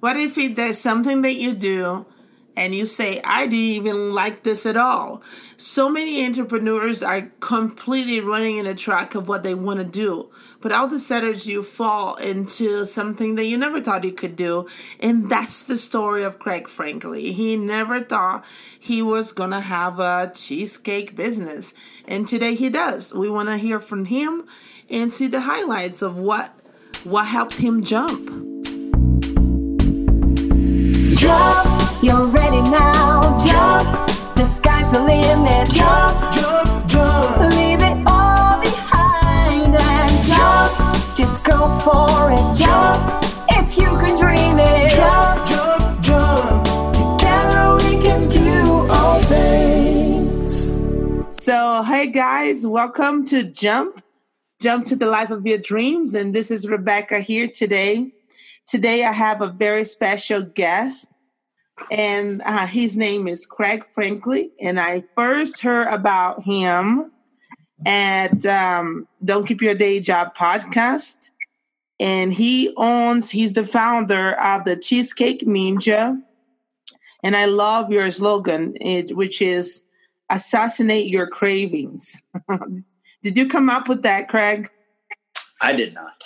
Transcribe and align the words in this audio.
What 0.00 0.16
if 0.16 0.38
it, 0.38 0.56
there's 0.56 0.78
something 0.78 1.22
that 1.22 1.34
you 1.34 1.52
do 1.52 2.06
and 2.56 2.74
you 2.74 2.86
say, 2.86 3.20
I 3.22 3.46
didn't 3.46 3.58
even 3.58 4.12
like 4.12 4.42
this 4.42 4.64
at 4.66 4.76
all? 4.76 5.22
So 5.58 5.90
many 5.90 6.24
entrepreneurs 6.24 7.02
are 7.02 7.30
completely 7.40 8.20
running 8.20 8.56
in 8.56 8.66
a 8.66 8.74
track 8.74 9.14
of 9.14 9.28
what 9.28 9.42
they 9.42 9.54
want 9.54 9.78
to 9.78 9.84
do. 9.84 10.30
But 10.62 10.72
all 10.72 10.86
of 10.86 10.92
a 10.92 10.98
sudden, 10.98 11.34
you 11.42 11.62
fall 11.62 12.14
into 12.14 12.86
something 12.86 13.34
that 13.34 13.44
you 13.44 13.58
never 13.58 13.82
thought 13.82 14.04
you 14.04 14.12
could 14.12 14.36
do. 14.36 14.66
And 15.00 15.30
that's 15.30 15.64
the 15.64 15.76
story 15.76 16.24
of 16.24 16.38
Craig 16.38 16.66
Franklin. 16.66 17.20
He 17.20 17.56
never 17.56 18.00
thought 18.00 18.44
he 18.78 19.02
was 19.02 19.32
going 19.32 19.50
to 19.50 19.60
have 19.60 20.00
a 20.00 20.32
cheesecake 20.34 21.14
business. 21.14 21.74
And 22.08 22.26
today 22.26 22.54
he 22.54 22.70
does. 22.70 23.12
We 23.12 23.30
want 23.30 23.50
to 23.50 23.58
hear 23.58 23.80
from 23.80 24.06
him 24.06 24.46
and 24.88 25.12
see 25.12 25.26
the 25.26 25.42
highlights 25.42 26.00
of 26.00 26.16
what 26.16 26.54
what 27.04 27.26
helped 27.26 27.56
him 27.56 27.82
jump. 27.82 28.49
Jump, 31.20 32.02
you're 32.02 32.28
ready 32.28 32.62
now. 32.70 33.36
Jump, 33.36 34.08
the 34.36 34.46
sky's 34.46 34.90
the 34.90 35.00
limit. 35.00 35.68
Jump, 35.68 36.16
jump, 36.34 36.86
jump. 36.86 37.40
Leave 37.56 37.82
it 37.82 38.06
all 38.06 38.58
behind 38.58 39.76
and 39.76 40.24
jump. 40.24 40.72
Just 41.14 41.44
go 41.44 41.68
for 41.80 42.32
it. 42.32 42.56
Jump, 42.56 43.22
if 43.50 43.76
you 43.76 43.90
can 44.00 44.16
dream 44.16 44.56
it. 44.58 44.96
Jump, 44.96 45.46
jump, 45.46 46.02
jump. 46.02 46.64
Together 46.94 47.76
we 47.84 48.02
can 48.02 48.26
do 48.26 48.90
all 48.90 49.20
things. 49.24 50.70
So, 51.36 51.82
hey 51.82 52.06
guys, 52.06 52.66
welcome 52.66 53.26
to 53.26 53.42
Jump. 53.42 54.02
Jump 54.58 54.86
to 54.86 54.96
the 54.96 55.04
life 55.04 55.28
of 55.28 55.46
your 55.46 55.58
dreams. 55.58 56.14
And 56.14 56.34
this 56.34 56.50
is 56.50 56.64
Rebeca 56.64 57.20
here 57.20 57.46
today. 57.46 58.14
Today, 58.70 59.02
I 59.02 59.10
have 59.10 59.42
a 59.42 59.48
very 59.48 59.84
special 59.84 60.42
guest, 60.42 61.08
and 61.90 62.40
uh, 62.42 62.68
his 62.68 62.96
name 62.96 63.26
is 63.26 63.44
Craig 63.44 63.84
Franklin. 63.92 64.48
And 64.60 64.78
I 64.78 65.02
first 65.16 65.60
heard 65.60 65.88
about 65.88 66.44
him 66.44 67.10
at 67.84 68.46
um, 68.46 69.08
Don't 69.24 69.44
Keep 69.44 69.60
Your 69.60 69.74
Day 69.74 69.98
Job 69.98 70.36
podcast. 70.36 71.30
And 71.98 72.32
he 72.32 72.72
owns, 72.76 73.28
he's 73.28 73.54
the 73.54 73.66
founder 73.66 74.34
of 74.40 74.64
the 74.64 74.76
Cheesecake 74.76 75.40
Ninja. 75.40 76.16
And 77.24 77.36
I 77.36 77.46
love 77.46 77.90
your 77.90 78.08
slogan, 78.12 78.76
it, 78.80 79.16
which 79.16 79.42
is 79.42 79.84
assassinate 80.30 81.08
your 81.08 81.26
cravings. 81.26 82.22
did 83.24 83.36
you 83.36 83.48
come 83.48 83.68
up 83.68 83.88
with 83.88 84.02
that, 84.02 84.28
Craig? 84.28 84.70
I 85.60 85.72
did 85.72 85.92
not. 85.92 86.22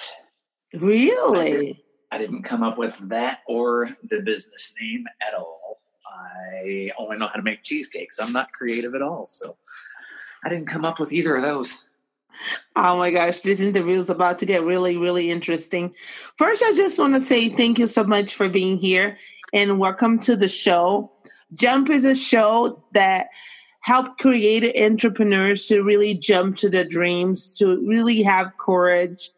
Really? 0.74 1.80
I 2.14 2.18
didn't 2.18 2.44
come 2.44 2.62
up 2.62 2.78
with 2.78 2.96
that 3.08 3.40
or 3.48 3.88
the 4.08 4.20
business 4.20 4.72
name 4.80 5.04
at 5.20 5.34
all. 5.34 5.80
I 6.06 6.92
only 6.96 7.18
know 7.18 7.26
how 7.26 7.34
to 7.34 7.42
make 7.42 7.64
cheesecakes. 7.64 8.20
I'm 8.20 8.32
not 8.32 8.52
creative 8.52 8.94
at 8.94 9.02
all. 9.02 9.26
So 9.26 9.56
I 10.44 10.48
didn't 10.48 10.68
come 10.68 10.84
up 10.84 11.00
with 11.00 11.12
either 11.12 11.34
of 11.34 11.42
those. 11.42 11.76
Oh 12.76 12.96
my 12.98 13.10
gosh, 13.10 13.40
this 13.40 13.58
interview 13.58 13.98
is 13.98 14.10
about 14.10 14.38
to 14.38 14.46
get 14.46 14.62
really, 14.62 14.96
really 14.96 15.28
interesting. 15.28 15.92
First, 16.38 16.62
I 16.62 16.72
just 16.74 17.00
want 17.00 17.14
to 17.14 17.20
say 17.20 17.48
thank 17.48 17.80
you 17.80 17.88
so 17.88 18.04
much 18.04 18.36
for 18.36 18.48
being 18.48 18.78
here 18.78 19.18
and 19.52 19.80
welcome 19.80 20.20
to 20.20 20.36
the 20.36 20.46
show. 20.46 21.10
Jump 21.54 21.90
is 21.90 22.04
a 22.04 22.14
show 22.14 22.80
that 22.92 23.26
help 23.80 24.18
creative 24.18 24.72
entrepreneurs 24.80 25.66
to 25.66 25.82
really 25.82 26.14
jump 26.14 26.58
to 26.58 26.68
their 26.68 26.84
dreams, 26.84 27.58
to 27.58 27.84
really 27.84 28.22
have 28.22 28.56
courage 28.56 29.30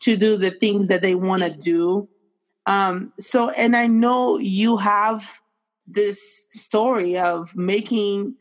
to 0.00 0.16
do 0.16 0.36
the 0.36 0.50
things 0.50 0.88
that 0.88 1.02
they 1.02 1.14
want 1.14 1.42
to 1.42 1.58
do. 1.58 2.06
Um, 2.68 3.14
so, 3.18 3.48
and 3.48 3.74
I 3.74 3.86
know 3.86 4.36
you 4.36 4.76
have 4.76 5.40
this 5.86 6.44
story 6.50 7.16
of 7.18 7.56
making, 7.56 8.34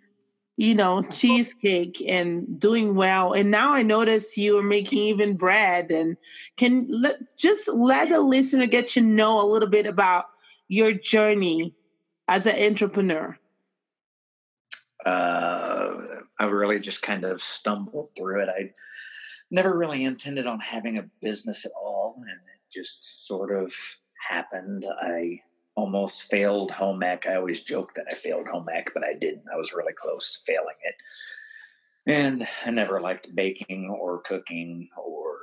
you 0.57 0.75
know, 0.75 1.01
cheesecake 1.03 2.03
and 2.05 2.59
doing 2.59 2.93
well. 2.93 3.31
And 3.31 3.49
now 3.49 3.73
I 3.73 3.83
notice 3.83 4.37
you 4.37 4.57
are 4.57 4.63
making 4.63 4.99
even 4.99 5.37
bread. 5.37 5.91
And 5.91 6.17
can 6.57 6.87
let, 6.89 7.37
just 7.37 7.69
let 7.69 8.09
the 8.09 8.19
listener 8.19 8.65
get 8.65 8.87
to 8.87 9.01
know 9.01 9.39
a 9.39 9.47
little 9.47 9.69
bit 9.69 9.87
about 9.87 10.25
your 10.67 10.91
journey 10.91 11.73
as 12.27 12.45
an 12.45 12.61
entrepreneur. 12.61 13.39
Uh, 15.05 15.95
I 16.37 16.45
really 16.47 16.79
just 16.79 17.01
kind 17.01 17.23
of 17.23 17.41
stumbled 17.41 18.09
through 18.17 18.43
it. 18.43 18.49
I 18.49 18.71
never 19.49 19.77
really 19.77 20.03
intended 20.03 20.47
on 20.47 20.59
having 20.59 20.97
a 20.97 21.09
business 21.21 21.65
at 21.65 21.71
all, 21.81 22.21
and 22.27 22.39
just 22.69 23.25
sort 23.25 23.55
of 23.55 23.73
happened. 24.27 24.85
I 25.01 25.41
almost 25.75 26.23
failed 26.23 26.71
home 26.71 27.03
ec. 27.03 27.27
I 27.27 27.35
always 27.35 27.61
joke 27.61 27.93
that 27.95 28.07
I 28.11 28.15
failed 28.15 28.47
home 28.47 28.67
ec, 28.73 28.91
but 28.93 29.03
I 29.03 29.13
didn't. 29.13 29.43
I 29.53 29.57
was 29.57 29.73
really 29.73 29.93
close 29.93 30.31
to 30.31 30.45
failing 30.45 30.75
it. 30.83 30.95
And 32.07 32.47
I 32.65 32.71
never 32.71 32.99
liked 33.01 33.35
baking 33.35 33.89
or 33.89 34.21
cooking 34.21 34.89
or 34.97 35.35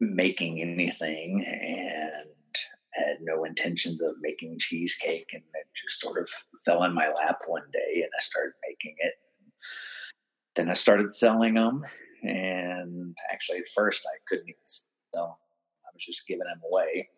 making 0.00 0.60
anything 0.60 1.44
and 1.44 2.28
had 2.92 3.16
no 3.20 3.44
intentions 3.44 4.02
of 4.02 4.14
making 4.20 4.58
cheesecake 4.58 5.28
and 5.32 5.42
it 5.42 5.66
just 5.74 6.00
sort 6.00 6.20
of 6.20 6.28
fell 6.64 6.84
in 6.84 6.94
my 6.94 7.08
lap 7.08 7.38
one 7.46 7.62
day 7.72 8.02
and 8.02 8.10
I 8.16 8.20
started 8.20 8.52
making 8.68 8.96
it. 8.98 9.14
Then 10.54 10.68
I 10.68 10.74
started 10.74 11.10
selling 11.10 11.54
them 11.54 11.84
and 12.22 13.16
actually 13.32 13.58
at 13.58 13.68
first 13.74 14.06
I 14.06 14.18
couldn't 14.28 14.48
even 14.48 14.60
sell. 15.14 15.40
I 15.84 15.90
was 15.94 16.04
just 16.04 16.26
giving 16.26 16.44
them 16.44 16.60
away 16.70 17.08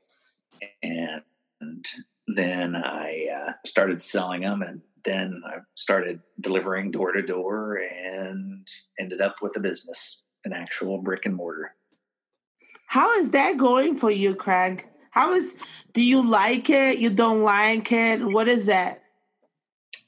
and 0.82 1.84
then 2.26 2.76
I 2.76 3.26
uh, 3.34 3.52
started 3.64 4.02
selling 4.02 4.42
them, 4.42 4.62
and 4.62 4.80
then 5.04 5.42
I 5.46 5.58
started 5.74 6.20
delivering 6.40 6.90
door 6.90 7.12
to 7.12 7.22
door, 7.22 7.76
and 7.76 8.66
ended 8.98 9.20
up 9.20 9.42
with 9.42 9.56
a 9.56 9.60
business, 9.60 10.22
an 10.44 10.52
actual 10.52 10.98
brick 10.98 11.26
and 11.26 11.34
mortar. 11.34 11.74
How 12.86 13.18
is 13.18 13.30
that 13.30 13.56
going 13.56 13.96
for 13.96 14.10
you, 14.10 14.34
Craig? 14.34 14.86
How 15.10 15.34
is? 15.34 15.56
Do 15.92 16.02
you 16.02 16.28
like 16.28 16.70
it? 16.70 16.98
You 16.98 17.10
don't 17.10 17.42
like 17.42 17.90
it? 17.92 18.24
What 18.24 18.48
is 18.48 18.66
that? 18.66 19.02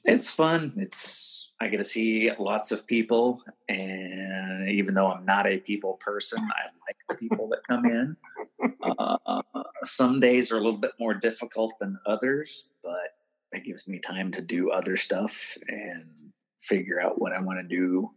It's 0.05 0.31
fun. 0.31 0.73
It's 0.77 1.53
I 1.61 1.69
get 1.69 1.77
to 1.77 1.83
see 1.83 2.29
lots 2.37 2.71
of 2.71 2.85
people, 2.85 3.41
and 3.69 4.69
even 4.69 4.93
though 4.93 5.07
I'm 5.07 5.25
not 5.25 5.47
a 5.47 5.57
people 5.57 5.93
person, 5.93 6.39
I 6.41 6.65
like 6.87 6.97
the 7.07 7.15
people 7.15 7.47
that 7.49 7.59
come 7.67 7.85
in. 7.85 8.17
Uh, 8.99 9.41
some 9.83 10.19
days 10.19 10.51
are 10.51 10.57
a 10.57 10.61
little 10.61 10.79
bit 10.79 10.91
more 10.99 11.13
difficult 11.13 11.73
than 11.79 11.99
others, 12.05 12.69
but 12.83 13.15
it 13.51 13.63
gives 13.63 13.87
me 13.87 13.99
time 13.99 14.31
to 14.31 14.41
do 14.41 14.71
other 14.71 14.97
stuff 14.97 15.57
and 15.67 16.05
figure 16.61 17.01
out 17.01 17.19
what 17.19 17.33
I 17.33 17.41
want 17.41 17.59
to 17.59 17.75
do 17.75 18.11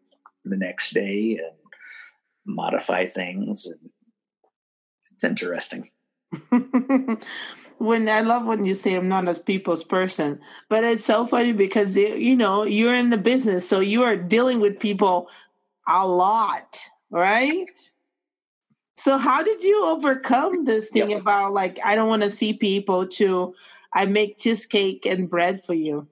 the 0.45 0.57
next 0.57 0.93
day 0.93 1.39
and 1.43 1.57
modify 2.45 3.07
things. 3.07 3.67
And 3.67 3.91
it's 5.13 5.25
interesting. 5.25 5.91
when 7.79 8.09
I 8.09 8.21
love 8.21 8.45
when 8.45 8.65
you 8.65 8.75
say 8.75 8.95
I'm 8.95 9.09
not 9.09 9.29
a 9.29 9.35
people's 9.35 9.85
person, 9.85 10.41
but 10.69 10.85
it's 10.85 11.05
so 11.05 11.27
funny 11.27 11.53
because 11.53 11.97
you 11.97 12.37
know 12.37 12.65
you're 12.65 12.95
in 12.97 13.11
the 13.11 13.17
business, 13.17 13.69
so 13.69 13.81
you 13.81 14.03
are 14.03 14.17
dealing 14.17 14.61
with 14.61 14.81
people 14.81 15.29
a 15.89 16.07
lot, 16.07 16.81
right? 17.11 17.71
So 18.97 19.19
how 19.19 19.43
did 19.43 19.63
you 19.63 19.85
overcome 19.85 20.65
this 20.65 20.89
thing 20.89 21.09
yes. 21.09 21.21
about 21.21 21.53
like 21.53 21.79
I 21.85 21.95
don't 21.95 22.09
want 22.09 22.23
to 22.23 22.31
see 22.31 22.55
people 22.55 23.07
to 23.09 23.55
I 23.93 24.07
make 24.07 24.39
cheesecake 24.39 25.07
and 25.07 25.29
bread 25.29 25.63
for 25.63 25.75
you? 25.75 26.07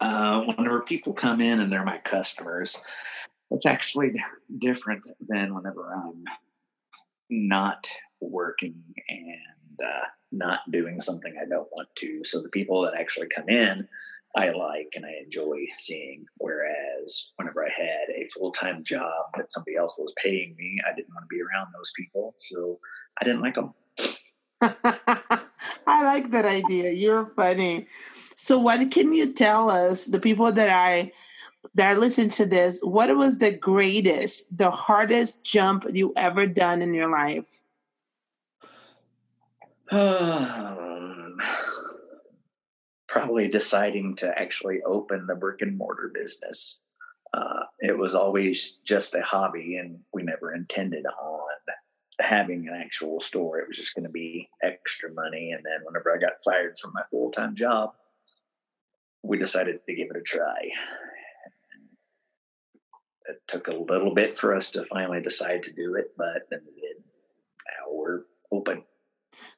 Uh, 0.00 0.42
whenever 0.44 0.80
people 0.80 1.12
come 1.12 1.42
in 1.42 1.60
and 1.60 1.70
they're 1.70 1.84
my 1.84 1.98
customers, 1.98 2.80
it's 3.50 3.66
actually 3.66 4.12
different 4.58 5.06
than 5.28 5.54
whenever 5.54 5.92
I'm 5.94 6.24
not 7.28 7.90
working 8.20 8.82
and 9.08 9.80
uh, 9.84 10.06
not 10.32 10.60
doing 10.70 11.02
something 11.02 11.34
I 11.40 11.46
don't 11.46 11.68
want 11.70 11.88
to. 11.96 12.24
So 12.24 12.40
the 12.40 12.48
people 12.48 12.82
that 12.82 12.94
actually 12.94 13.28
come 13.28 13.48
in, 13.50 13.86
I 14.36 14.50
like 14.50 14.88
and 14.94 15.04
I 15.04 15.12
enjoy 15.24 15.58
seeing. 15.72 16.24
Whereas 16.38 17.32
whenever 17.36 17.64
I 17.64 17.70
had 17.70 18.14
a 18.14 18.26
full 18.28 18.52
time 18.52 18.82
job 18.84 19.24
that 19.36 19.50
somebody 19.50 19.76
else 19.76 19.96
was 19.98 20.14
paying 20.22 20.54
me, 20.56 20.78
I 20.86 20.94
didn't 20.94 21.12
want 21.14 21.24
to 21.24 21.34
be 21.34 21.42
around 21.42 21.68
those 21.74 21.92
people. 21.96 22.34
So 22.50 22.78
I 23.20 23.24
didn't 23.24 23.42
like 23.42 23.56
them. 23.56 23.74
I 25.86 26.04
like 26.04 26.30
that 26.30 26.44
idea. 26.46 26.92
You're 26.92 27.32
funny. 27.34 27.86
So 28.36 28.58
what 28.58 28.90
can 28.90 29.12
you 29.12 29.32
tell 29.32 29.68
us, 29.68 30.04
the 30.04 30.20
people 30.20 30.52
that 30.52 30.70
I 30.70 31.12
that 31.74 31.98
listen 31.98 32.28
to 32.30 32.46
this, 32.46 32.80
what 32.80 33.14
was 33.16 33.38
the 33.38 33.50
greatest, 33.50 34.56
the 34.56 34.70
hardest 34.70 35.44
jump 35.44 35.84
you 35.92 36.12
ever 36.16 36.46
done 36.46 36.82
in 36.82 36.94
your 36.94 37.10
life? 37.10 37.60
Probably 43.10 43.48
deciding 43.48 44.14
to 44.16 44.38
actually 44.38 44.80
open 44.86 45.26
the 45.26 45.34
brick 45.34 45.62
and 45.62 45.76
mortar 45.76 46.12
business. 46.14 46.84
Uh, 47.34 47.64
it 47.80 47.98
was 47.98 48.14
always 48.14 48.78
just 48.84 49.16
a 49.16 49.22
hobby, 49.22 49.76
and 49.76 49.98
we 50.12 50.22
never 50.22 50.54
intended 50.54 51.04
on 51.06 51.40
having 52.20 52.68
an 52.68 52.74
actual 52.74 53.18
store. 53.18 53.58
It 53.58 53.68
was 53.68 53.76
just 53.76 53.94
going 53.94 54.04
to 54.04 54.10
be 54.10 54.48
extra 54.62 55.12
money. 55.12 55.52
And 55.52 55.64
then 55.64 55.80
whenever 55.84 56.14
I 56.14 56.18
got 56.18 56.42
fired 56.44 56.78
from 56.78 56.92
my 56.94 57.02
full 57.10 57.30
time 57.30 57.54
job, 57.54 57.94
we 59.22 59.38
decided 59.38 59.80
to 59.84 59.94
give 59.94 60.08
it 60.10 60.16
a 60.16 60.22
try. 60.22 60.70
It 63.28 63.40
took 63.46 63.68
a 63.68 63.74
little 63.74 64.14
bit 64.14 64.38
for 64.38 64.54
us 64.54 64.70
to 64.72 64.84
finally 64.86 65.20
decide 65.20 65.62
to 65.64 65.72
do 65.72 65.94
it, 65.94 66.12
but 66.16 66.48
then 66.50 66.60
we 66.66 66.80
did. 66.80 66.96
Now 66.98 67.92
we're 67.92 68.20
open. 68.50 68.82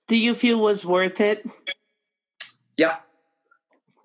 Do 0.08 0.16
you 0.16 0.34
feel 0.34 0.60
was 0.60 0.84
worth 0.84 1.20
it? 1.20 1.46
Yeah, 2.76 2.96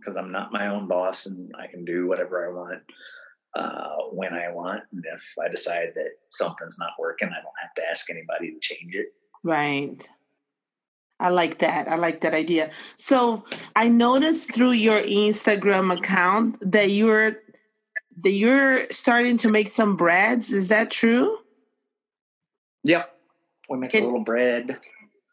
because 0.07 0.15
I'm 0.15 0.31
not 0.31 0.53
my 0.53 0.69
own 0.69 0.87
boss 0.87 1.25
and 1.25 1.53
I 1.59 1.67
can 1.67 1.83
do 1.83 2.07
whatever 2.07 2.47
I 2.47 2.53
want 2.53 2.81
uh, 3.57 4.05
when 4.13 4.33
I 4.33 4.49
want. 4.49 4.83
And 4.93 5.03
if 5.13 5.33
I 5.37 5.49
decide 5.49 5.89
that 5.95 6.11
something's 6.29 6.79
not 6.79 6.91
working, 6.97 7.27
I 7.27 7.41
don't 7.41 7.53
have 7.61 7.73
to 7.75 7.89
ask 7.89 8.09
anybody 8.09 8.53
to 8.53 8.59
change 8.61 8.95
it. 8.95 9.07
Right. 9.43 10.07
I 11.19 11.27
like 11.29 11.57
that. 11.57 11.89
I 11.89 11.95
like 11.95 12.21
that 12.21 12.33
idea. 12.33 12.69
So 12.95 13.43
I 13.75 13.89
noticed 13.89 14.53
through 14.53 14.71
your 14.71 15.01
Instagram 15.01 15.97
account 15.97 16.57
that 16.71 16.91
you're 16.91 17.39
that 18.23 18.31
you're 18.31 18.89
starting 18.89 19.37
to 19.39 19.49
make 19.49 19.67
some 19.67 19.97
breads. 19.97 20.53
Is 20.53 20.69
that 20.69 20.89
true? 20.89 21.37
Yep. 22.85 23.13
We 23.69 23.77
make 23.77 23.91
Can, 23.91 24.03
a 24.03 24.05
little 24.05 24.23
bread. 24.23 24.79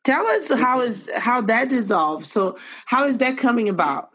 Tell 0.02 0.26
us 0.26 0.50
how 0.52 0.80
is 0.80 1.08
how 1.16 1.42
that 1.42 1.68
dissolved. 1.68 2.26
So 2.26 2.58
how 2.86 3.04
is 3.04 3.18
that 3.18 3.38
coming 3.38 3.68
about? 3.68 4.13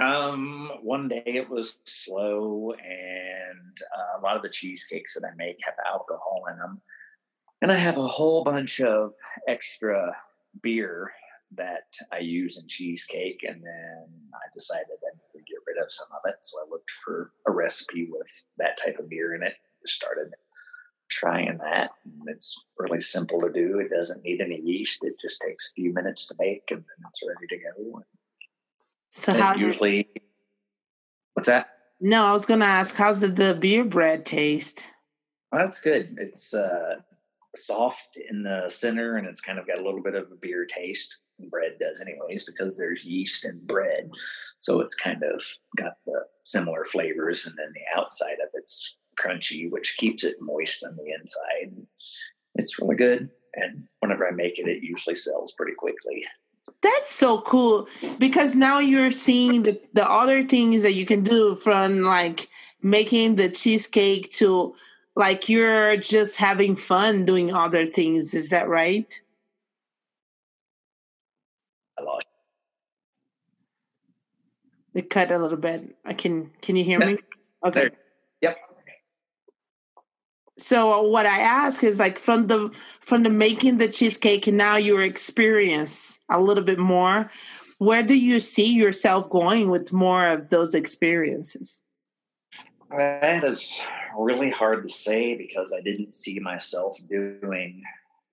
Um, 0.00 0.72
one 0.82 1.08
day 1.08 1.22
it 1.26 1.48
was 1.48 1.78
slow, 1.84 2.72
and 2.72 3.78
uh, 3.96 4.18
a 4.18 4.22
lot 4.22 4.36
of 4.36 4.42
the 4.42 4.48
cheesecakes 4.48 5.14
that 5.14 5.26
I 5.26 5.34
make 5.36 5.58
have 5.62 5.74
alcohol 5.86 6.44
in 6.50 6.58
them, 6.58 6.80
and 7.60 7.70
I 7.70 7.76
have 7.76 7.98
a 7.98 8.06
whole 8.06 8.42
bunch 8.42 8.80
of 8.80 9.12
extra 9.46 10.16
beer 10.62 11.12
that 11.56 11.94
I 12.12 12.18
use 12.18 12.58
in 12.58 12.66
cheesecake, 12.66 13.44
and 13.46 13.62
then 13.62 14.06
I 14.32 14.46
decided 14.54 14.86
I 14.88 15.16
need 15.16 15.38
to 15.38 15.52
get 15.52 15.58
rid 15.66 15.82
of 15.82 15.92
some 15.92 16.08
of 16.12 16.30
it. 16.30 16.36
So 16.40 16.58
I 16.58 16.70
looked 16.70 16.90
for 16.90 17.32
a 17.46 17.50
recipe 17.50 18.08
with 18.10 18.28
that 18.58 18.78
type 18.82 18.98
of 18.98 19.10
beer 19.10 19.34
in 19.34 19.42
it. 19.42 19.54
Started 19.84 20.32
trying 21.08 21.58
that. 21.58 21.90
And 22.04 22.28
it's 22.28 22.54
really 22.78 23.00
simple 23.00 23.40
to 23.40 23.50
do. 23.50 23.80
It 23.80 23.90
doesn't 23.90 24.22
need 24.22 24.40
any 24.40 24.60
yeast. 24.60 25.02
It 25.02 25.14
just 25.20 25.40
takes 25.40 25.68
a 25.68 25.74
few 25.74 25.92
minutes 25.92 26.26
to 26.28 26.36
make, 26.38 26.62
and 26.70 26.80
then 26.80 27.08
it's 27.08 27.22
ready 27.26 27.46
to 27.48 27.56
go. 27.56 28.02
So 29.12 29.32
how 29.32 29.54
usually? 29.54 30.04
Did, 30.14 30.22
what's 31.34 31.48
that? 31.48 31.68
No, 32.00 32.24
I 32.24 32.32
was 32.32 32.46
going 32.46 32.60
to 32.60 32.66
ask, 32.66 32.94
how's 32.96 33.20
the, 33.20 33.28
the 33.28 33.54
beer 33.54 33.84
bread 33.84 34.24
taste? 34.24 34.86
Well, 35.52 35.62
that's 35.62 35.80
good. 35.80 36.16
It's 36.18 36.54
uh, 36.54 36.96
soft 37.54 38.18
in 38.30 38.42
the 38.42 38.68
center, 38.68 39.16
and 39.16 39.26
it's 39.26 39.40
kind 39.40 39.58
of 39.58 39.66
got 39.66 39.78
a 39.78 39.84
little 39.84 40.02
bit 40.02 40.14
of 40.14 40.30
a 40.30 40.36
beer 40.36 40.64
taste. 40.64 41.22
Bread 41.50 41.72
does, 41.80 42.00
anyways, 42.00 42.44
because 42.44 42.76
there's 42.76 43.04
yeast 43.04 43.46
in 43.46 43.58
bread, 43.64 44.10
so 44.58 44.80
it's 44.80 44.94
kind 44.94 45.22
of 45.22 45.42
got 45.74 45.94
the 46.04 46.20
similar 46.44 46.84
flavors, 46.84 47.46
and 47.46 47.56
then 47.56 47.72
the 47.72 47.98
outside 47.98 48.36
of 48.42 48.50
it's 48.52 48.96
crunchy, 49.18 49.70
which 49.70 49.96
keeps 49.96 50.22
it 50.22 50.36
moist 50.40 50.84
on 50.84 50.96
the 50.96 51.12
inside. 51.18 51.86
It's 52.56 52.78
really 52.78 52.96
good, 52.96 53.30
and 53.54 53.84
whenever 54.00 54.28
I 54.28 54.32
make 54.32 54.58
it, 54.58 54.68
it 54.68 54.82
usually 54.82 55.16
sells 55.16 55.52
pretty 55.52 55.72
quickly. 55.78 56.24
That's 56.82 57.14
so 57.14 57.40
cool 57.42 57.88
because 58.18 58.54
now 58.54 58.78
you're 58.78 59.10
seeing 59.10 59.62
the, 59.62 59.80
the 59.92 60.08
other 60.08 60.46
things 60.46 60.82
that 60.82 60.94
you 60.94 61.04
can 61.04 61.22
do 61.22 61.54
from 61.56 62.02
like 62.02 62.48
making 62.82 63.36
the 63.36 63.50
cheesecake 63.50 64.32
to 64.32 64.74
like 65.16 65.48
you're 65.48 65.96
just 65.96 66.36
having 66.36 66.76
fun 66.76 67.24
doing 67.26 67.52
other 67.52 67.86
things. 67.86 68.34
Is 68.34 68.48
that 68.50 68.68
right? 68.68 69.20
I 71.98 72.02
lost. 72.02 72.26
It 74.94 75.10
cut 75.10 75.30
a 75.30 75.38
little 75.38 75.58
bit. 75.58 75.96
I 76.04 76.14
can. 76.14 76.50
Can 76.62 76.76
you 76.76 76.84
hear 76.84 76.98
me? 76.98 77.18
Okay. 77.64 77.80
There. 77.80 77.92
So 80.60 81.00
what 81.02 81.26
I 81.26 81.38
ask 81.38 81.82
is 81.82 81.98
like 81.98 82.18
from 82.18 82.46
the 82.46 82.70
from 83.00 83.22
the 83.22 83.30
making 83.30 83.78
the 83.78 83.88
cheesecake 83.88 84.46
and 84.46 84.58
now 84.58 84.76
your 84.76 85.02
experience 85.02 86.18
a 86.28 86.40
little 86.40 86.62
bit 86.62 86.78
more, 86.78 87.30
where 87.78 88.02
do 88.02 88.14
you 88.14 88.40
see 88.40 88.72
yourself 88.72 89.30
going 89.30 89.70
with 89.70 89.92
more 89.92 90.28
of 90.28 90.50
those 90.50 90.74
experiences? 90.74 91.82
That 92.90 93.42
is 93.42 93.82
really 94.18 94.50
hard 94.50 94.86
to 94.86 94.92
say 94.92 95.34
because 95.36 95.72
I 95.72 95.80
didn't 95.80 96.14
see 96.14 96.38
myself 96.40 96.96
doing 97.08 97.82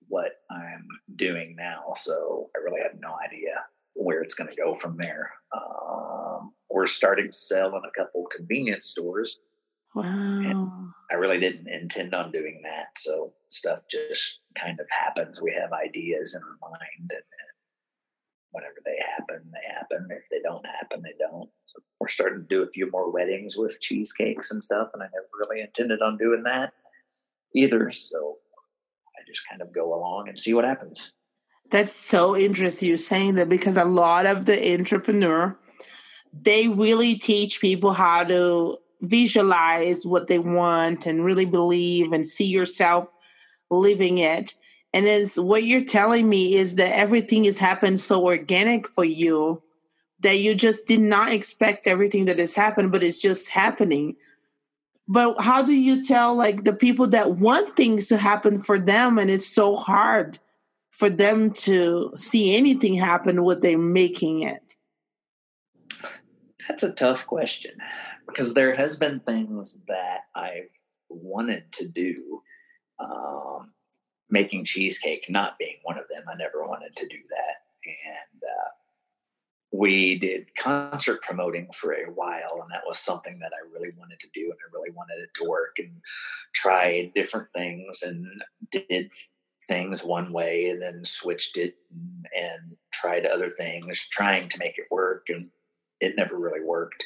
what 0.08 0.32
I'm 0.50 0.86
doing 1.16 1.56
now. 1.56 1.92
So 1.94 2.50
I 2.54 2.58
really 2.58 2.82
have 2.82 3.00
no 3.00 3.16
idea 3.24 3.64
where 3.94 4.20
it's 4.20 4.34
going 4.34 4.50
to 4.50 4.56
go 4.56 4.74
from 4.74 4.96
there. 4.96 5.30
Um, 5.52 6.52
we're 6.70 6.86
starting 6.86 7.30
to 7.30 7.36
sell 7.36 7.68
in 7.68 7.82
a 7.84 7.90
couple 7.96 8.26
convenience 8.36 8.86
stores 8.86 9.38
Wow. 9.94 10.04
And 10.04 10.92
I 11.10 11.14
really 11.14 11.40
didn't 11.40 11.68
intend 11.68 12.14
on 12.14 12.30
doing 12.30 12.60
that. 12.64 12.88
So 12.96 13.32
stuff 13.48 13.80
just 13.90 14.40
kind 14.56 14.78
of 14.80 14.86
happens. 14.90 15.40
We 15.40 15.56
have 15.60 15.72
ideas 15.72 16.34
in 16.34 16.42
our 16.42 16.70
mind, 16.70 17.10
and 17.10 17.22
whenever 18.50 18.76
they 18.84 18.98
happen, 19.16 19.50
they 19.52 19.74
happen. 19.74 20.08
If 20.10 20.28
they 20.30 20.40
don't 20.42 20.66
happen, 20.66 21.02
they 21.02 21.14
don't. 21.18 21.48
So 21.66 21.82
we're 22.00 22.08
starting 22.08 22.42
to 22.42 22.46
do 22.48 22.62
a 22.62 22.70
few 22.70 22.90
more 22.90 23.10
weddings 23.10 23.56
with 23.56 23.80
cheesecakes 23.80 24.50
and 24.50 24.62
stuff, 24.62 24.88
and 24.92 25.02
I 25.02 25.06
never 25.06 25.28
really 25.44 25.62
intended 25.62 26.02
on 26.02 26.18
doing 26.18 26.42
that 26.44 26.72
either. 27.54 27.90
So 27.90 28.36
I 29.16 29.22
just 29.26 29.48
kind 29.48 29.62
of 29.62 29.74
go 29.74 29.94
along 29.94 30.28
and 30.28 30.38
see 30.38 30.54
what 30.54 30.64
happens. 30.64 31.12
That's 31.70 31.92
so 31.92 32.36
interesting. 32.36 32.88
You're 32.88 32.98
saying 32.98 33.34
that 33.34 33.48
because 33.48 33.76
a 33.76 33.84
lot 33.84 34.26
of 34.26 34.44
the 34.46 34.74
entrepreneur, 34.74 35.58
they 36.32 36.68
really 36.68 37.16
teach 37.16 37.60
people 37.60 37.92
how 37.92 38.24
to 38.24 38.78
visualize 39.00 40.04
what 40.04 40.26
they 40.26 40.38
want 40.38 41.06
and 41.06 41.24
really 41.24 41.44
believe 41.44 42.12
and 42.12 42.26
see 42.26 42.46
yourself 42.46 43.08
living 43.70 44.18
it. 44.18 44.54
And 44.92 45.06
as 45.06 45.38
what 45.38 45.64
you're 45.64 45.84
telling 45.84 46.28
me 46.28 46.56
is 46.56 46.76
that 46.76 46.96
everything 46.96 47.44
has 47.44 47.58
happened 47.58 48.00
so 48.00 48.24
organic 48.24 48.88
for 48.88 49.04
you 49.04 49.62
that 50.20 50.38
you 50.38 50.54
just 50.54 50.86
did 50.86 51.00
not 51.00 51.32
expect 51.32 51.86
everything 51.86 52.24
that 52.24 52.38
has 52.38 52.54
happened, 52.54 52.90
but 52.90 53.02
it's 53.02 53.20
just 53.20 53.48
happening. 53.48 54.16
But 55.06 55.40
how 55.40 55.62
do 55.62 55.72
you 55.72 56.04
tell 56.04 56.34
like 56.34 56.64
the 56.64 56.72
people 56.72 57.06
that 57.08 57.36
want 57.36 57.76
things 57.76 58.08
to 58.08 58.16
happen 58.16 58.60
for 58.60 58.80
them 58.80 59.18
and 59.18 59.30
it's 59.30 59.46
so 59.46 59.76
hard 59.76 60.38
for 60.90 61.08
them 61.08 61.52
to 61.52 62.12
see 62.16 62.56
anything 62.56 62.94
happen 62.94 63.44
what 63.44 63.62
they're 63.62 63.78
making 63.78 64.42
it? 64.42 64.74
That's 66.66 66.82
a 66.82 66.92
tough 66.92 67.26
question 67.26 67.72
because 68.28 68.54
there 68.54 68.74
has 68.74 68.96
been 68.96 69.20
things 69.20 69.80
that 69.88 70.20
I've 70.34 70.70
wanted 71.08 71.72
to 71.72 71.88
do. 71.88 72.42
Um, 73.00 73.72
making 74.30 74.64
cheesecake 74.64 75.26
not 75.28 75.58
being 75.58 75.76
one 75.82 75.98
of 75.98 76.04
them. 76.10 76.24
I 76.28 76.36
never 76.36 76.66
wanted 76.66 76.94
to 76.96 77.06
do 77.06 77.16
that, 77.30 77.86
and 77.86 78.42
uh, 78.42 78.70
we 79.72 80.18
did 80.18 80.54
concert 80.56 81.22
promoting 81.22 81.68
for 81.72 81.92
a 81.92 82.10
while, 82.12 82.60
and 82.62 82.70
that 82.70 82.82
was 82.86 82.98
something 82.98 83.38
that 83.38 83.52
I 83.52 83.72
really 83.72 83.92
wanted 83.96 84.20
to 84.20 84.28
do, 84.34 84.42
and 84.44 84.52
I 84.52 84.72
really 84.72 84.90
wanted 84.90 85.18
it 85.22 85.30
to 85.36 85.48
work, 85.48 85.76
and 85.78 86.00
tried 86.52 87.12
different 87.14 87.48
things, 87.54 88.02
and 88.02 88.26
did 88.70 89.12
things 89.66 90.04
one 90.04 90.32
way, 90.32 90.68
and 90.68 90.80
then 90.82 91.04
switched 91.04 91.56
it 91.56 91.76
and, 91.90 92.26
and 92.36 92.76
tried 92.92 93.26
other 93.26 93.50
things, 93.50 94.06
trying 94.10 94.48
to 94.48 94.58
make 94.58 94.78
it 94.78 94.86
work, 94.90 95.26
and 95.28 95.48
it 96.00 96.16
never 96.16 96.38
really 96.38 96.62
worked 96.62 97.04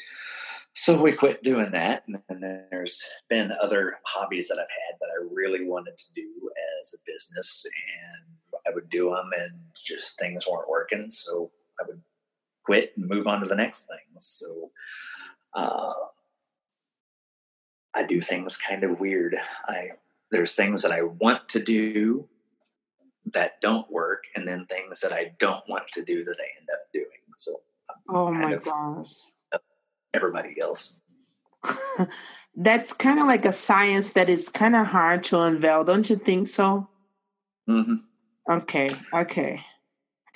so 0.75 0.99
we 0.99 1.11
quit 1.11 1.43
doing 1.43 1.71
that 1.71 2.03
and 2.07 2.19
then 2.27 2.65
there's 2.71 3.03
been 3.29 3.51
other 3.61 3.97
hobbies 4.05 4.47
that 4.47 4.57
i've 4.59 4.61
had 4.61 4.97
that 4.99 5.07
i 5.07 5.27
really 5.33 5.65
wanted 5.65 5.97
to 5.97 6.05
do 6.15 6.27
as 6.81 6.93
a 6.93 6.97
business 7.05 7.65
and 7.65 8.61
i 8.67 8.73
would 8.73 8.89
do 8.89 9.05
them 9.09 9.29
and 9.39 9.59
just 9.85 10.17
things 10.17 10.45
weren't 10.49 10.69
working 10.69 11.09
so 11.09 11.51
i 11.79 11.83
would 11.87 12.01
quit 12.63 12.93
and 12.97 13.07
move 13.07 13.27
on 13.27 13.41
to 13.41 13.47
the 13.47 13.55
next 13.55 13.87
thing. 13.87 13.97
So 14.17 14.71
uh, 15.53 15.93
i 17.93 18.03
do 18.03 18.21
things 18.21 18.57
kind 18.57 18.83
of 18.83 18.99
weird. 18.99 19.35
I 19.67 19.91
there's 20.31 20.55
things 20.55 20.81
that 20.81 20.91
i 20.91 21.03
want 21.03 21.47
to 21.49 21.61
do 21.61 22.27
that 23.33 23.61
don't 23.61 23.89
work 23.91 24.23
and 24.35 24.47
then 24.47 24.65
things 24.65 25.01
that 25.01 25.13
i 25.13 25.31
don't 25.39 25.63
want 25.69 25.83
to 25.93 26.03
do 26.03 26.23
that 26.23 26.37
i 26.39 26.59
end 26.59 26.69
up 26.73 26.91
doing. 26.91 27.05
So 27.37 27.61
I'm 27.89 28.15
oh 28.15 28.31
my 28.31 28.55
gosh 28.55 29.13
everybody 30.13 30.59
else. 30.59 30.97
That's 32.55 32.93
kind 32.93 33.19
of 33.19 33.27
like 33.27 33.45
a 33.45 33.53
science 33.53 34.13
that 34.13 34.29
is 34.29 34.49
kind 34.49 34.75
of 34.75 34.85
hard 34.85 35.23
to 35.25 35.39
unveil, 35.39 35.83
don't 35.83 36.09
you 36.09 36.17
think 36.17 36.47
so? 36.47 36.87
Mm-hmm. 37.67 37.95
Okay, 38.51 38.89
okay, 39.13 39.61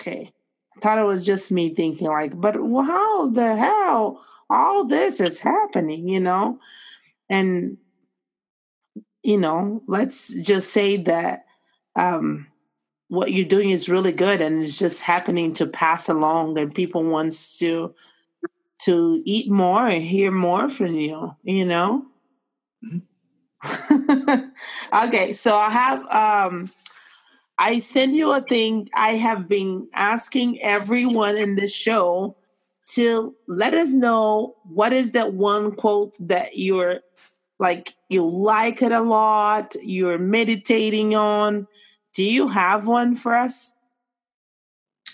okay. 0.00 0.32
I 0.76 0.80
thought 0.80 0.98
it 0.98 1.04
was 1.04 1.26
just 1.26 1.52
me 1.52 1.74
thinking, 1.74 2.08
like, 2.08 2.38
but 2.40 2.54
how 2.54 3.28
the 3.28 3.56
hell 3.56 4.24
all 4.50 4.84
this 4.84 5.20
is 5.20 5.40
happening, 5.40 6.08
you 6.08 6.20
know? 6.20 6.58
And, 7.28 7.76
you 9.22 9.38
know, 9.38 9.82
let's 9.86 10.32
just 10.42 10.72
say 10.72 10.96
that 10.96 11.44
um, 11.96 12.46
what 13.08 13.32
you're 13.32 13.46
doing 13.46 13.70
is 13.70 13.88
really 13.88 14.12
good 14.12 14.40
and 14.40 14.62
it's 14.62 14.78
just 14.78 15.00
happening 15.02 15.52
to 15.54 15.66
pass 15.66 16.08
along 16.08 16.58
and 16.58 16.74
people 16.74 17.02
wants 17.02 17.58
to 17.58 17.94
to 18.80 19.22
eat 19.24 19.50
more 19.50 19.86
and 19.86 20.04
hear 20.04 20.30
more 20.30 20.68
from 20.68 20.94
you 20.94 21.34
you 21.42 21.64
know? 21.64 22.04
Mm-hmm. 22.84 22.98
okay 25.04 25.32
so 25.32 25.56
i 25.56 25.68
have 25.68 26.06
um 26.10 26.70
i 27.58 27.78
send 27.78 28.14
you 28.14 28.32
a 28.32 28.40
thing. 28.40 28.88
I 28.94 29.14
have 29.14 29.48
been 29.48 29.88
asking 29.94 30.62
everyone 30.62 31.36
in 31.36 31.56
this 31.56 31.74
show 31.74 32.36
to 32.92 33.34
let 33.46 33.74
us 33.74 33.92
know 33.92 34.56
what 34.64 34.92
is 34.92 35.10
that 35.12 35.34
one 35.34 35.72
quote 35.72 36.16
that 36.20 36.56
you're 36.56 37.00
like 37.58 37.94
you 38.08 38.26
like 38.26 38.80
it 38.82 38.92
a 38.92 39.00
lot 39.00 39.74
you're 39.82 40.18
meditating 40.18 41.14
on. 41.14 41.66
Do 42.14 42.24
you 42.24 42.48
have 42.48 42.86
one 42.86 43.16
for 43.16 43.34
us? 43.34 43.74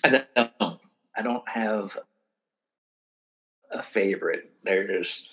I 0.04 0.10
don't. 0.10 0.80
I 1.16 1.22
don't 1.22 1.48
have 1.48 1.98
a 3.74 3.82
favorite 3.82 4.52
there's 4.62 5.28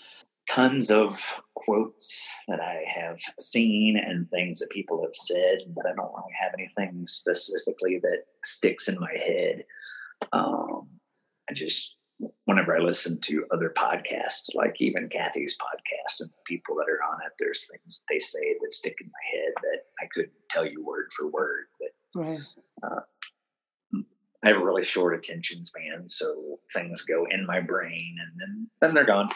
tons 0.49 0.91
of 0.91 1.41
quotes 1.55 2.33
that 2.47 2.59
i 2.59 2.83
have 2.87 3.19
seen 3.39 3.97
and 3.97 4.29
things 4.29 4.59
that 4.59 4.69
people 4.69 5.01
have 5.01 5.13
said 5.13 5.59
but 5.75 5.85
i 5.85 5.93
don't 5.95 6.13
really 6.15 6.33
have 6.39 6.51
anything 6.57 7.05
specifically 7.05 7.99
that 8.01 8.23
sticks 8.43 8.87
in 8.87 8.99
my 8.99 9.13
head 9.13 9.63
um, 10.33 10.87
i 11.49 11.53
just 11.53 11.95
whenever 12.45 12.75
I 12.75 12.79
listen 12.79 13.19
to 13.21 13.45
other 13.51 13.73
podcasts, 13.75 14.53
like 14.53 14.75
even 14.79 15.09
Cathy's 15.09 15.57
podcast 15.57 16.21
and 16.21 16.29
the 16.29 16.43
people 16.45 16.75
that 16.75 16.89
are 16.89 17.03
on 17.11 17.19
it, 17.25 17.33
there's 17.39 17.67
things 17.67 18.03
they 18.09 18.19
say 18.19 18.55
that 18.61 18.73
stick 18.73 18.95
in 19.01 19.07
my 19.07 19.39
head 19.39 19.53
that 19.61 19.81
I 20.03 20.07
couldn't 20.13 20.33
tell 20.49 20.65
you 20.65 20.83
word 20.83 21.09
for 21.15 21.27
word. 21.27 21.65
But 21.79 22.21
right. 22.21 22.39
uh, 22.83 23.01
I 24.43 24.49
have 24.49 24.57
a 24.57 24.65
really 24.65 24.83
short 24.83 25.13
attention 25.13 25.63
span, 25.65 26.09
so 26.09 26.59
things 26.73 27.03
go 27.03 27.25
in 27.29 27.45
my 27.45 27.61
brain 27.61 28.17
and 28.19 28.39
then 28.39 28.69
then 28.81 28.93
they're 28.93 29.05
gone. 29.05 29.29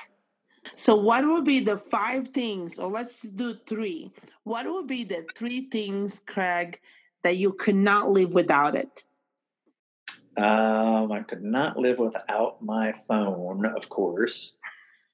So, 0.74 0.96
what 0.96 1.26
would 1.28 1.46
be 1.46 1.60
the 1.60 1.78
five 1.78 2.30
things, 2.30 2.80
or 2.80 2.90
let's 2.90 3.22
do 3.22 3.54
three? 3.68 4.12
What 4.44 4.66
would 4.66 4.88
be 4.88 5.04
the 5.04 5.26
three 5.36 5.70
things, 5.70 6.22
Craig, 6.26 6.80
that 7.22 7.38
you 7.38 7.54
could 7.54 7.76
not 7.76 8.10
live 8.10 8.34
without 8.34 8.76
it? 8.76 9.04
Um, 10.38 11.12
I 11.12 11.22
could 11.28 11.44
not 11.44 11.78
live 11.78 12.00
without 12.00 12.62
my 12.62 12.92
phone, 12.92 13.66
of 13.66 13.90
course. 13.90 14.58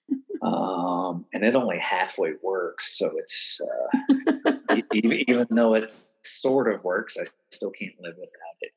Um, 0.42 1.26
and 1.34 1.44
it 1.44 1.56
only 1.56 1.78
halfway 1.78 2.34
works, 2.42 2.98
so 2.98 3.12
it's 3.16 3.62
uh, 3.62 4.54
even, 4.94 5.12
even 5.28 5.46
though 5.52 5.76
it 5.76 5.94
sort 6.24 6.74
of 6.74 6.84
works, 6.84 7.16
I 7.22 7.26
still 7.52 7.70
can't 7.70 7.94
live 8.02 8.16
without 8.16 8.58
it. 8.62 8.72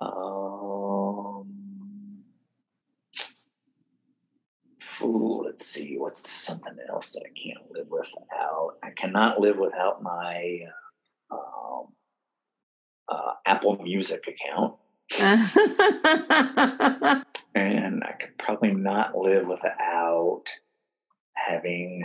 Um, 0.00 1.48
ooh, 5.02 5.42
let's 5.44 5.66
see, 5.66 5.96
what's 5.98 6.30
something 6.30 6.76
else 6.88 7.12
that 7.12 7.24
I 7.26 7.30
can't 7.38 7.70
live 7.72 7.88
without? 7.90 8.76
I 8.82 8.90
cannot 8.90 9.40
live 9.40 9.58
without 9.58 10.02
my 10.02 10.60
um, 11.30 11.86
uh, 13.08 13.32
Apple 13.46 13.78
Music 13.82 14.22
account. 14.28 14.76
and 17.54 18.04
I 18.04 18.12
could 18.20 18.36
probably 18.38 18.72
not 18.74 19.16
live 19.16 19.48
without 19.48 20.44
having 21.34 22.04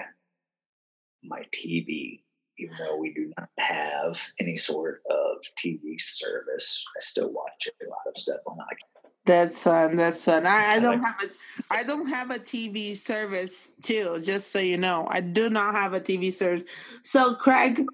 my 1.23 1.43
TV, 1.53 2.21
even 2.57 2.75
though 2.79 2.97
we 2.97 3.13
do 3.13 3.31
not 3.37 3.49
have 3.59 4.19
any 4.39 4.57
sort 4.57 5.01
of 5.09 5.22
TV 5.55 5.99
service. 5.99 6.83
I 6.95 6.99
still 6.99 7.31
watch 7.31 7.67
a 7.67 7.89
lot 7.89 8.07
of 8.07 8.17
stuff 8.17 8.39
on 8.47 8.57
like 8.57 8.77
that's 9.25 9.63
fun. 9.63 9.95
That's 9.95 10.25
fun. 10.25 10.45
I, 10.45 10.75
I 10.75 10.79
don't 10.79 11.01
have 11.01 11.23
a 11.23 11.29
I 11.71 11.83
don't 11.83 12.07
have 12.07 12.29
a 12.29 12.39
TV 12.39 12.97
service 12.97 13.71
too, 13.81 14.19
just 14.21 14.51
so 14.51 14.59
you 14.59 14.77
know. 14.77 15.07
I 15.09 15.21
do 15.21 15.49
not 15.49 15.73
have 15.75 15.93
a 15.93 16.01
TV 16.01 16.33
service. 16.33 16.63
So 17.01 17.33
Craig, 17.35 17.85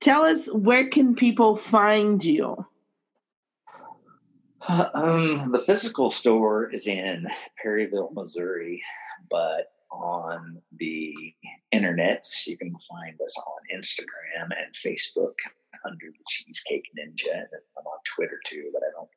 tell 0.00 0.22
us 0.22 0.52
where 0.52 0.88
can 0.88 1.14
people 1.14 1.56
find 1.56 2.22
you? 2.22 2.66
Um, 4.94 5.50
the 5.50 5.58
physical 5.58 6.08
store 6.08 6.70
is 6.72 6.86
in 6.86 7.26
Perryville, 7.60 8.10
Missouri, 8.12 8.80
but 9.28 9.72
on 9.90 10.62
the 10.76 11.14
internet, 11.72 12.24
you 12.46 12.56
can 12.56 12.72
find 12.88 13.20
us 13.20 13.36
on 13.38 13.78
Instagram 13.80 14.50
and 14.56 14.72
Facebook 14.72 15.34
under 15.86 16.06
the 16.06 16.24
Cheesecake 16.28 16.84
Ninja. 16.98 17.32
And 17.32 17.62
I'm 17.78 17.86
on 17.86 17.98
Twitter 18.04 18.38
too, 18.46 18.70
but 18.72 18.82
I 18.82 18.90
don't 18.92 19.08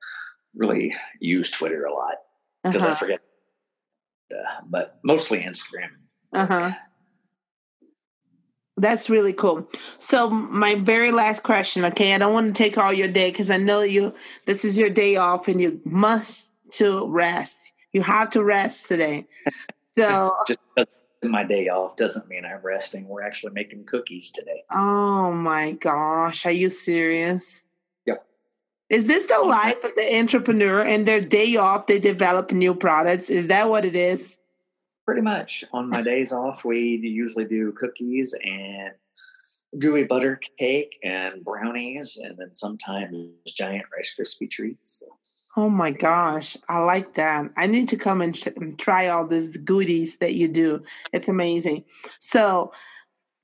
really 0.55 0.95
use 1.19 1.49
Twitter 1.51 1.85
a 1.85 1.93
lot 1.93 2.15
because 2.63 2.83
uh-huh. 2.83 2.91
I 2.91 2.95
forget. 2.95 3.19
Uh, 4.31 4.61
but 4.65 4.99
mostly 5.03 5.39
Instagram. 5.39 5.89
Uh 6.33 6.45
huh. 6.45 6.71
That's 8.77 9.09
really 9.09 9.31
cool. 9.31 9.69
So 9.99 10.29
my 10.29 10.75
very 10.75 11.11
last 11.11 11.43
question, 11.43 11.85
okay? 11.85 12.13
I 12.13 12.17
don't 12.17 12.33
want 12.33 12.53
to 12.53 12.63
take 12.63 12.77
all 12.77 12.91
your 12.91 13.07
day 13.07 13.31
because 13.31 13.49
I 13.49 13.57
know 13.57 13.81
you 13.81 14.13
this 14.45 14.65
is 14.65 14.77
your 14.77 14.89
day 14.89 15.15
off 15.15 15.47
and 15.47 15.61
you 15.61 15.79
must 15.85 16.51
to 16.71 17.07
rest. 17.07 17.55
You 17.93 18.01
have 18.01 18.29
to 18.31 18.43
rest 18.43 18.87
today. 18.87 19.27
So 19.97 20.33
just 20.45 20.59
my 21.29 21.43
day 21.43 21.67
off 21.69 21.95
doesn't 21.95 22.27
mean 22.27 22.45
I'm 22.45 22.61
resting. 22.61 23.07
We're 23.07 23.23
actually 23.23 23.53
making 23.53 23.85
cookies 23.85 24.31
today. 24.31 24.63
Oh 24.71 25.31
my 25.31 25.71
gosh. 25.71 26.45
Are 26.45 26.51
you 26.51 26.69
serious? 26.69 27.65
Yeah. 28.05 28.15
Is 28.89 29.07
this 29.07 29.25
the 29.25 29.33
mm-hmm. 29.35 29.49
life 29.49 29.83
of 29.83 29.91
the 29.95 30.17
entrepreneur 30.17 30.81
and 30.81 31.05
their 31.05 31.21
day 31.21 31.55
off 31.55 31.87
they 31.87 31.99
develop 31.99 32.51
new 32.51 32.73
products? 32.73 33.29
Is 33.29 33.47
that 33.47 33.69
what 33.69 33.85
it 33.85 33.95
is? 33.95 34.37
Pretty 35.05 35.21
much. 35.21 35.63
On 35.71 35.89
my 35.89 36.01
days 36.01 36.31
off, 36.31 36.65
we 36.65 36.97
usually 36.97 37.45
do 37.45 37.71
cookies 37.73 38.33
and 38.43 38.91
gooey 39.77 40.05
butter 40.05 40.39
cake 40.57 40.97
and 41.03 41.43
brownies, 41.43 42.17
and 42.17 42.37
then 42.37 42.53
sometimes 42.53 43.17
giant 43.45 43.85
Rice 43.95 44.15
Krispie 44.17 44.49
treats. 44.49 45.03
Oh 45.57 45.69
my 45.69 45.91
gosh, 45.91 46.57
I 46.67 46.79
like 46.79 47.13
that. 47.13 47.49
I 47.55 47.67
need 47.67 47.87
to 47.89 47.97
come 47.97 48.21
and, 48.21 48.35
ch- 48.35 48.47
and 48.47 48.77
try 48.77 49.07
all 49.07 49.25
these 49.25 49.55
goodies 49.57 50.17
that 50.17 50.33
you 50.33 50.47
do. 50.47 50.83
It's 51.13 51.29
amazing. 51.29 51.85
So, 52.19 52.71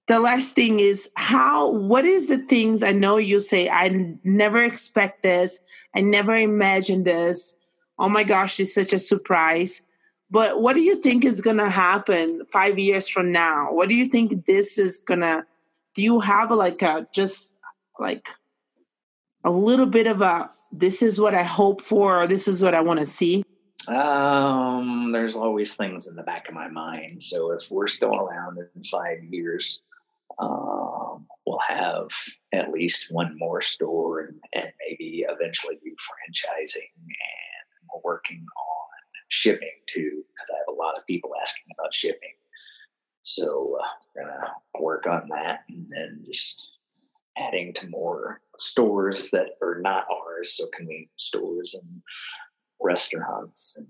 the 0.08 0.20
last 0.20 0.56
thing 0.56 0.82
is 0.82 1.10
how 1.16 1.72
what 1.72 2.06
is 2.06 2.28
the 2.28 2.40
things 2.40 2.84
i 2.84 2.92
know 2.92 3.16
you 3.16 3.40
say 3.40 3.70
i 3.70 3.88
never 4.26 4.62
expect 4.62 5.24
this 5.24 5.60
i 5.96 6.02
never 6.02 6.36
imagined 6.36 7.06
this 7.06 7.56
oh 7.98 8.10
my 8.10 8.24
gosh 8.24 8.60
it's 8.60 8.74
such 8.74 8.92
a 8.92 9.00
surprise 9.00 9.84
but 10.32 10.62
what 10.62 10.74
do 10.74 10.82
you 10.82 10.96
think 10.96 11.26
is 11.26 11.42
going 11.42 11.58
to 11.58 11.70
happen 11.70 12.44
five 12.52 12.80
years 12.80 13.10
from 13.10 13.34
now? 13.34 13.74
What 13.74 13.90
do 13.90 13.96
you 13.96 14.08
think 14.08 14.46
this 14.46 14.78
is 14.78 15.00
going 15.00 15.20
to? 15.20 15.46
Do 15.94 16.02
you 16.02 16.22
have 16.22 16.52
like 16.52 16.82
a 16.82 17.06
just 17.14 17.58
like 18.00 18.30
a 19.44 19.52
little 19.52 19.86
bit 19.86 20.08
of 20.08 20.22
a 20.22 20.50
this 20.72 21.02
is 21.02 21.20
what 21.20 21.34
I 21.34 21.44
hope 21.44 21.82
for 21.82 22.24
or 22.24 22.28
this 22.28 22.48
is 22.48 22.64
what 22.64 22.74
I 22.74 22.82
want 22.82 23.00
to 23.00 23.06
see? 23.06 23.44
Um, 23.88 25.12
there's 25.12 25.36
always 25.36 25.76
things 25.76 26.08
in 26.08 26.16
the 26.16 26.24
back 26.24 26.48
of 26.48 26.54
my 26.54 26.68
mind. 26.68 27.22
So 27.22 27.52
if 27.52 27.72
we're 27.72 27.88
still 27.88 28.16
around 28.16 28.58
in 28.58 28.84
five 28.84 29.24
years, 29.24 29.84
um, 30.40 31.26
we'll 31.46 31.60
have 31.68 32.10
at 32.54 32.70
least 32.72 33.08
one 33.10 33.36
more 33.38 33.62
store 33.62 34.22
and, 34.22 34.40
and 34.54 34.72
maybe 34.88 35.26
eventually 35.28 35.80
do 35.84 35.92
franchising. 35.92 36.90
And 36.98 37.90
we're 37.94 38.02
working 38.04 38.46
on 38.58 38.88
shipping 39.30 39.70
too, 39.88 40.10
because 40.10 40.50
I 40.54 40.58
have 40.58 40.76
a 40.76 40.80
lot 40.80 40.98
of 40.98 41.06
people 41.08 41.32
asking 41.42 41.66
about 41.78 41.94
shipping. 41.94 42.34
So 43.24 43.78
uh, 43.82 43.88
we're 44.16 44.24
gonna 44.24 44.54
work 44.80 45.08
on 45.08 45.30
that, 45.30 45.60
and 45.70 45.88
then 45.90 46.24
just 46.26 46.68
adding 47.38 47.74
to 47.74 47.90
more 47.90 48.42
stores 48.58 49.32
that 49.32 49.52
are 49.62 49.80
not 49.82 50.06
ours, 50.12 50.54
so 50.54 50.68
convenience 50.76 51.12
stores 51.18 51.74
and 51.74 52.02
restaurants 52.80 53.76
and 53.78 53.88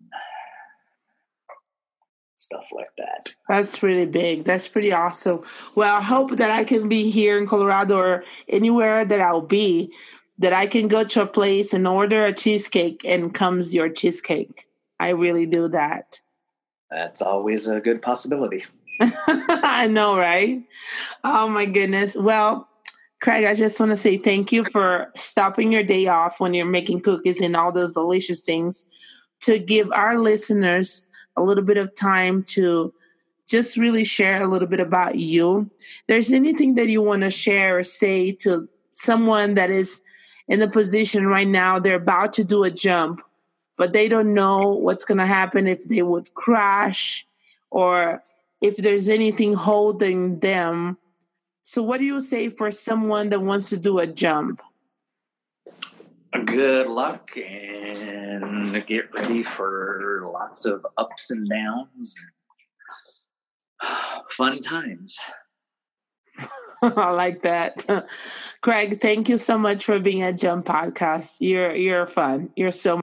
stuff 2.41 2.69
like 2.71 2.89
that. 2.98 3.36
That's 3.48 3.83
really 3.83 4.07
big. 4.07 4.43
That's 4.43 4.67
pretty 4.67 4.91
awesome. 4.91 5.43
Well, 5.75 5.95
I 5.95 6.01
hope 6.01 6.38
that 6.38 6.50
I 6.50 6.63
can 6.63 6.89
be 6.89 7.10
here 7.10 7.38
in 7.38 7.45
Colorado 7.45 8.00
or 8.00 8.24
anywhere 8.50 9.05
that 9.05 9.21
I'll 9.21 9.41
be, 9.41 9.93
that 10.39 10.53
I 10.53 10.65
can 10.65 10.88
go 10.88 11.03
to 11.03 11.21
a 11.21 11.27
place 11.27 11.71
and 11.71 11.88
order 11.88 12.25
a 12.25 12.33
cheesecake 12.33 13.05
and 13.05 13.33
comes 13.33 13.75
your 13.75 13.89
cheesecake. 13.89 14.67
I 15.00 15.10
really 15.10 15.45
do 15.45 15.67
that. 15.69 16.19
That's 16.89 17.21
always 17.21 17.67
a 17.67 17.79
good 17.79 18.01
possibility. 18.01 18.65
I 19.00 19.88
know, 19.88 20.17
right? 20.17 20.62
Oh 21.24 21.48
my 21.48 21.65
goodness. 21.65 22.15
Well, 22.15 22.67
Craig, 23.22 23.46
I 23.46 23.54
just 23.54 23.80
want 23.80 23.92
to 23.92 23.98
say 23.98 24.18
thank 24.18 24.51
you 24.51 24.63
for 24.63 25.12
stopping 25.16 25.72
your 25.72 25.84
day 25.84 26.08
off 26.08 26.40
when 26.40 26.56
you're 26.56 26.66
making 26.66 27.01
cookies 27.01 27.40
and 27.40 27.56
all 27.56 27.72
those 27.72 27.92
delicious 27.92 28.40
things 28.40 28.84
to 29.42 29.60
give 29.60 29.92
our 29.92 30.18
listeners 30.18 31.08
a 31.38 31.44
little 31.44 31.63
bit 31.63 31.78
of 31.78 31.94
time 31.96 32.44
to 32.44 32.92
just 33.48 33.78
really 33.78 34.04
share 34.04 34.42
a 34.42 34.48
little 34.48 34.68
bit 34.68 34.80
about 34.80 35.16
you. 35.16 35.70
There's 36.08 36.34
anything 36.34 36.74
that 36.75 36.90
you 36.90 37.04
want 37.04 37.22
to 37.22 37.30
share 37.30 37.78
or 37.78 37.84
say 37.84 38.32
to 38.44 38.68
someone 38.92 39.54
that 39.54 39.70
is 39.70 40.01
in 40.48 40.60
a 40.62 40.68
position 40.68 41.28
right 41.28 41.48
now, 41.48 41.78
they're 41.78 41.96
about 41.96 42.34
to 42.34 42.44
do 42.44 42.63
a 42.63 42.72
jump, 42.72 43.22
but 43.78 43.94
they 43.94 44.10
don't 44.10 44.34
know 44.34 44.58
what's 44.58 45.06
going 45.06 45.20
to 45.20 45.28
happen 45.28 45.68
if 45.68 45.84
they 45.86 46.01
would 46.01 46.34
crash 46.34 47.28
or 47.70 48.24
if 48.62 48.78
there's 48.78 49.10
anything 49.10 49.54
holding 49.54 50.40
them. 50.40 50.98
So, 51.63 51.84
what 51.84 52.00
do 52.00 52.06
you 52.06 52.20
say 52.20 52.50
for 52.50 52.72
someone 52.72 53.30
that 53.30 53.41
wants 53.41 53.70
to 53.70 53.77
do 53.77 54.00
a 54.00 54.08
jump? 54.08 54.62
Good 56.46 56.88
luck 56.88 57.30
and 57.38 58.86
get 58.88 59.13
ready 59.13 59.44
for 59.44 60.24
lots 60.25 60.65
of 60.65 60.86
ups 60.98 61.30
and 61.30 61.48
downs. 61.50 62.15
Fun 64.30 64.62
times. 64.62 65.20
I 66.82 67.12
like 67.12 67.44
that. 67.44 68.08
Craig, 68.62 69.01
thank 69.01 69.30
you 69.30 69.38
so 69.38 69.58
much 69.58 69.86
for 69.86 70.00
being 70.00 70.24
at 70.24 70.38
Jump 70.38 70.65
Podcast. 70.65 71.34
You're 71.39 71.75
you're 71.75 72.08
fun. 72.08 72.50
You're 72.56 72.72
so 72.72 73.01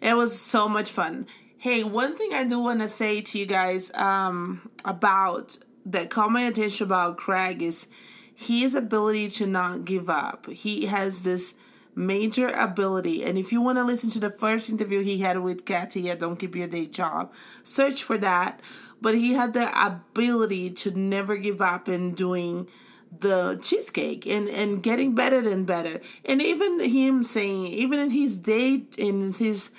It 0.00 0.14
was 0.14 0.38
so 0.38 0.68
much 0.68 0.90
fun. 0.90 1.26
Hey, 1.58 1.84
one 1.84 2.16
thing 2.16 2.32
I 2.32 2.42
do 2.42 2.58
want 2.58 2.80
to 2.80 2.88
say 2.88 3.20
to 3.20 3.38
you 3.38 3.46
guys 3.46 3.92
um, 3.94 4.68
about 4.84 5.56
that 5.86 6.10
caught 6.10 6.30
my 6.30 6.42
attention 6.42 6.86
about 6.86 7.16
Craig 7.16 7.62
is 7.62 7.86
his 8.34 8.74
ability 8.74 9.28
to 9.30 9.46
not 9.46 9.84
give 9.84 10.08
up. 10.08 10.48
He 10.50 10.86
has 10.86 11.20
this 11.20 11.54
major 11.94 12.48
ability. 12.48 13.24
And 13.24 13.36
if 13.36 13.52
you 13.52 13.60
want 13.60 13.78
to 13.78 13.84
listen 13.84 14.10
to 14.10 14.20
the 14.20 14.30
first 14.30 14.70
interview 14.70 15.02
he 15.02 15.18
had 15.18 15.38
with 15.40 15.64
Cathy 15.64 16.10
at 16.10 16.20
Don't 16.20 16.38
Keep 16.38 16.56
Your 16.56 16.68
Day 16.68 16.86
Job, 16.86 17.32
search 17.62 18.02
for 18.02 18.18
that. 18.18 18.60
But 19.00 19.14
he 19.16 19.34
had 19.34 19.52
the 19.52 19.70
ability 19.84 20.70
to 20.70 20.92
never 20.92 21.36
give 21.36 21.60
up 21.60 21.88
in 21.88 22.14
doing 22.14 22.68
the 23.20 23.58
cheesecake 23.62 24.26
and 24.26 24.48
and 24.48 24.82
getting 24.82 25.14
better 25.14 25.46
and 25.46 25.66
better. 25.66 26.00
And 26.24 26.40
even 26.40 26.80
him 26.80 27.22
saying, 27.22 27.66
even 27.66 27.98
in 27.98 28.10
his 28.10 28.38
day 28.38 28.84
in 28.96 29.32
his 29.32 29.70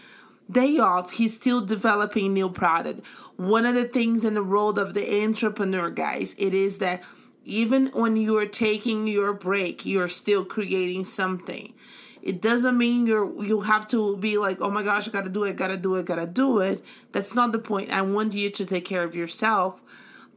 day 0.51 0.77
off, 0.77 1.11
he's 1.11 1.33
still 1.35 1.61
developing 1.61 2.33
new 2.33 2.49
product. 2.49 3.05
One 3.37 3.65
of 3.65 3.75
the 3.75 3.85
things 3.85 4.23
in 4.23 4.33
the 4.33 4.41
role 4.41 4.77
of 4.79 4.93
the 4.93 5.23
entrepreneur, 5.23 5.89
guys, 5.89 6.35
it 6.37 6.53
is 6.53 6.77
that 6.79 7.03
even 7.45 7.87
when 7.87 8.15
you're 8.15 8.45
taking 8.45 9.07
your 9.07 9.33
break, 9.33 9.85
you're 9.85 10.07
still 10.07 10.45
creating 10.45 11.05
something. 11.05 11.73
It 12.21 12.41
doesn't 12.41 12.77
mean 12.77 13.05
you're 13.05 13.43
you 13.43 13.61
have 13.61 13.85
to 13.87 14.15
be 14.17 14.37
like, 14.37 14.61
oh 14.61 14.71
my 14.71 14.81
gosh, 14.81 15.07
I 15.07 15.11
gotta 15.11 15.29
do 15.29 15.43
it, 15.43 15.57
gotta 15.57 15.75
do 15.75 15.95
it, 15.95 16.05
gotta 16.05 16.25
do 16.25 16.59
it. 16.59 16.81
That's 17.11 17.35
not 17.35 17.51
the 17.51 17.59
point. 17.59 17.91
I 17.91 18.01
want 18.01 18.33
you 18.33 18.49
to 18.49 18.65
take 18.65 18.85
care 18.85 19.03
of 19.03 19.15
yourself. 19.15 19.81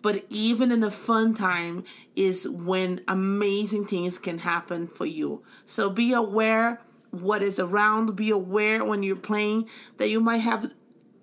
But 0.02 0.26
even 0.28 0.72
in 0.72 0.82
a 0.82 0.90
fun 0.90 1.34
time 1.34 1.84
is 2.14 2.48
when 2.48 3.02
amazing 3.08 3.86
things 3.86 4.18
can 4.18 4.38
happen 4.38 4.86
for 4.86 5.06
you. 5.06 5.42
So 5.64 5.88
be 5.88 6.12
aware 6.12 6.80
what 7.10 7.42
is 7.42 7.58
around. 7.58 8.16
Be 8.16 8.30
aware 8.30 8.84
when 8.84 9.02
you're 9.02 9.16
playing 9.16 9.68
that 9.98 10.08
you 10.08 10.20
might 10.20 10.38
have 10.38 10.72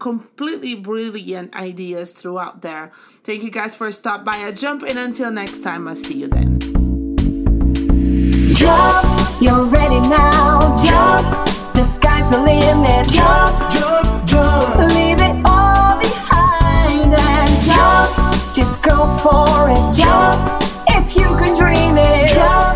completely 0.03 0.75
brilliant 0.75 1.55
ideas 1.55 2.11
throughout 2.11 2.61
there. 2.61 2.91
Thank 3.23 3.41
you 3.41 3.49
guys 3.49 3.75
for 3.75 3.89
stop 3.91 4.25
by 4.25 4.35
a 4.35 4.51
jump 4.51 4.83
and 4.83 4.99
until 4.99 5.31
next 5.31 5.59
time 5.59 5.87
I'll 5.87 5.95
see 5.95 6.15
you 6.15 6.27
then. 6.27 6.59
Jump, 8.53 9.41
you're 9.41 9.65
ready 9.65 9.99
now. 10.09 10.75
Jump, 10.75 11.47
the 11.73 11.83
sky's 11.85 12.29
the 12.29 12.37
limit. 12.37 13.07
Jump, 13.07 13.57
jump, 13.71 14.27
jump. 14.27 14.75
Leave 14.93 15.21
it 15.21 15.45
all 15.45 15.97
behind 15.99 17.15
and 17.15 17.61
jump. 17.63 18.53
Just 18.53 18.83
go 18.83 19.07
for 19.23 19.69
it. 19.71 19.95
Jump, 19.95 20.63
if 20.89 21.15
you 21.15 21.27
can 21.39 21.55
dream 21.55 21.95
it. 21.97 22.33
Jump 22.33 22.72